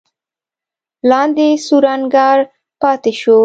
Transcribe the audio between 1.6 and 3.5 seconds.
سور انګار پاتې شو.